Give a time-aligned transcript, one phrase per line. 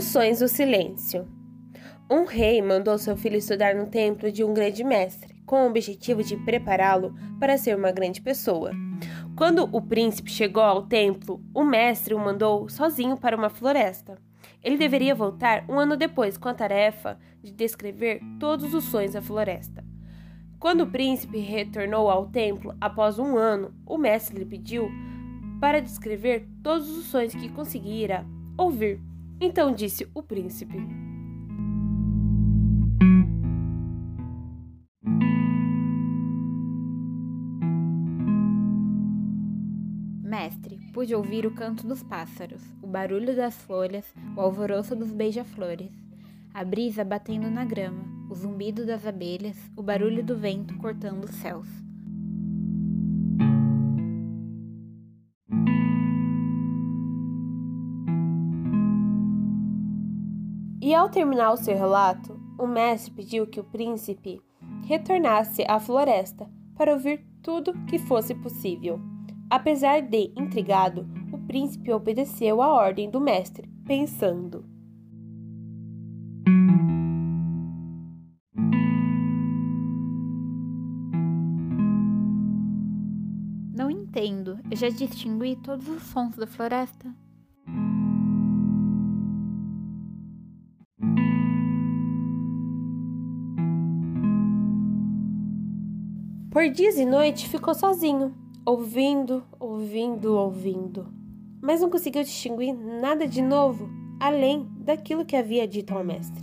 [0.00, 1.28] Os sonhos do silêncio.
[2.10, 6.24] Um rei mandou seu filho estudar no templo de um grande mestre, com o objetivo
[6.24, 8.70] de prepará-lo para ser uma grande pessoa.
[9.36, 14.16] Quando o príncipe chegou ao templo, o mestre o mandou sozinho para uma floresta.
[14.64, 19.20] Ele deveria voltar um ano depois com a tarefa de descrever todos os sonhos da
[19.20, 19.84] floresta.
[20.58, 24.90] Quando o príncipe retornou ao templo após um ano, o mestre lhe pediu
[25.60, 28.24] para descrever todos os sonhos que conseguira
[28.56, 29.09] ouvir.
[29.40, 30.76] Então disse o príncipe:
[40.22, 44.04] Mestre, pude ouvir o canto dos pássaros, o barulho das folhas,
[44.36, 45.90] o alvoroço dos beija-flores,
[46.52, 51.34] a brisa batendo na grama, o zumbido das abelhas, o barulho do vento cortando os
[51.36, 51.66] céus.
[60.90, 64.42] E ao terminar o seu relato, o mestre pediu que o príncipe
[64.88, 69.00] retornasse à floresta para ouvir tudo que fosse possível.
[69.48, 74.64] Apesar de intrigado, o príncipe obedeceu à ordem do mestre, pensando:
[83.72, 87.14] Não entendo, eu já distingui todos os sons da floresta.
[96.50, 98.34] Por dias e noites ficou sozinho,
[98.66, 101.06] ouvindo, ouvindo, ouvindo,
[101.62, 106.42] mas não conseguiu distinguir nada de novo além daquilo que havia dito ao mestre.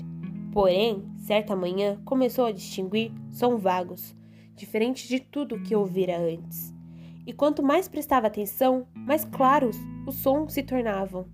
[0.53, 4.15] Porém, certa manhã começou a distinguir sons vagos,
[4.55, 6.73] diferentes de tudo que ouvira antes.
[7.25, 9.75] E quanto mais prestava atenção, mais claros
[10.07, 11.25] os sons se tornavam.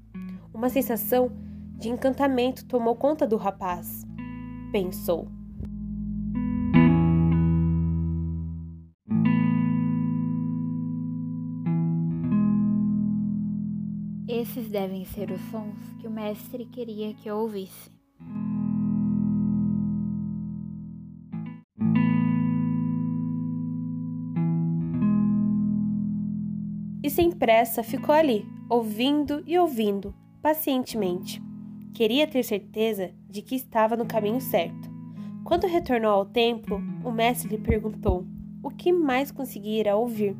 [0.52, 1.31] Uma sensação
[1.77, 4.03] de encantamento tomou conta do rapaz.
[4.71, 5.42] Pensou.
[14.28, 17.92] Esses devem ser os sons que o mestre queria que eu ouvisse.
[27.04, 31.42] E sem pressa ficou ali, ouvindo e ouvindo, pacientemente.
[31.94, 34.90] Queria ter certeza de que estava no caminho certo.
[35.44, 38.26] Quando retornou ao templo, o mestre lhe perguntou
[38.64, 40.34] o que mais conseguira ouvir.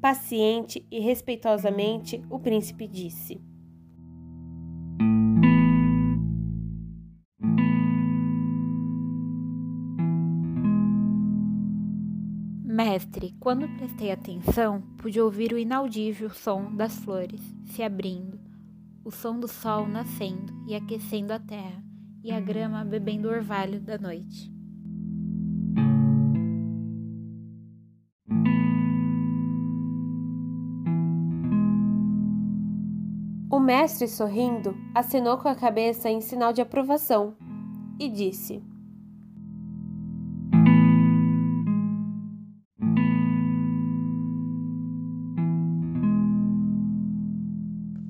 [0.00, 3.40] Paciente e respeitosamente, o príncipe disse:
[12.76, 18.38] Mestre, quando prestei atenção, pude ouvir o inaudível som das flores se abrindo,
[19.02, 21.82] o som do sol nascendo e aquecendo a terra,
[22.22, 24.55] e a grama bebendo o orvalho da noite.
[33.56, 37.34] O mestre, sorrindo, acenou com a cabeça em sinal de aprovação
[37.98, 38.62] e disse: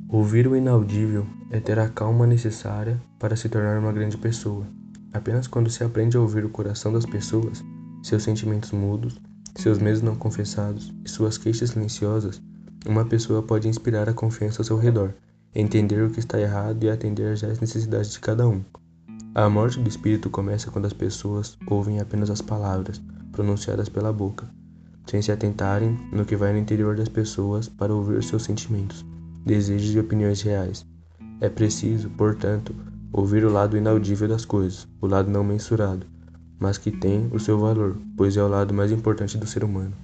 [0.08, 4.66] Ouvir o inaudível é ter a calma necessária para se tornar uma grande pessoa.
[5.12, 7.64] Apenas quando se aprende a ouvir o coração das pessoas,
[8.02, 9.20] seus sentimentos mudos,
[9.54, 12.42] seus medos não confessados e suas queixas silenciosas,
[12.84, 15.14] uma pessoa pode inspirar a confiança ao seu redor
[15.58, 18.62] entender o que está errado e atender às necessidades de cada um.
[19.34, 23.00] A morte do espírito começa quando as pessoas ouvem apenas as palavras
[23.32, 24.46] pronunciadas pela boca,
[25.06, 29.02] sem se atentarem no que vai no interior das pessoas para ouvir seus sentimentos,
[29.46, 30.84] desejos e opiniões reais.
[31.40, 32.74] É preciso, portanto,
[33.10, 36.06] ouvir o lado inaudível das coisas, o lado não mensurado,
[36.58, 39.94] mas que tem o seu valor, pois é o lado mais importante do ser humano.